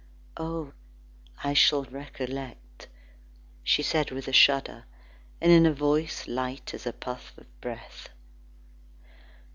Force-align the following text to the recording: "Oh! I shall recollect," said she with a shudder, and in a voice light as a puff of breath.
"Oh! 0.35 0.73
I 1.43 1.53
shall 1.53 1.83
recollect," 1.83 2.87
said 3.63 4.07
she 4.09 4.15
with 4.15 4.27
a 4.27 4.33
shudder, 4.33 4.85
and 5.39 5.51
in 5.51 5.67
a 5.67 5.73
voice 5.73 6.27
light 6.27 6.73
as 6.73 6.87
a 6.87 6.93
puff 6.93 7.37
of 7.37 7.45
breath. 7.61 8.09